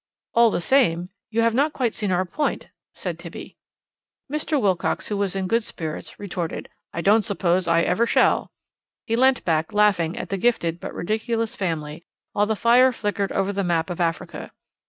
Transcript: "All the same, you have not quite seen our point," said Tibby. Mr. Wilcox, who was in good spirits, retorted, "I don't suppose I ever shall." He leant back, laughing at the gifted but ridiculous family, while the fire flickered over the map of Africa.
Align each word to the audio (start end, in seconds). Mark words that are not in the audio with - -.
"All 0.33 0.49
the 0.49 0.61
same, 0.61 1.09
you 1.29 1.41
have 1.43 1.53
not 1.53 1.73
quite 1.73 1.93
seen 1.93 2.11
our 2.11 2.25
point," 2.25 2.69
said 2.91 3.19
Tibby. 3.19 3.55
Mr. 4.33 4.59
Wilcox, 4.59 5.09
who 5.09 5.17
was 5.17 5.35
in 5.35 5.45
good 5.47 5.63
spirits, 5.63 6.19
retorted, 6.19 6.69
"I 6.91 7.01
don't 7.01 7.21
suppose 7.21 7.67
I 7.67 7.83
ever 7.83 8.07
shall." 8.07 8.51
He 9.05 9.15
leant 9.15 9.45
back, 9.45 9.73
laughing 9.73 10.17
at 10.17 10.29
the 10.29 10.37
gifted 10.39 10.79
but 10.79 10.95
ridiculous 10.95 11.55
family, 11.55 12.03
while 12.31 12.47
the 12.47 12.55
fire 12.55 12.91
flickered 12.91 13.31
over 13.31 13.53
the 13.53 13.63
map 13.63 13.91
of 13.91 14.01
Africa. 14.01 14.51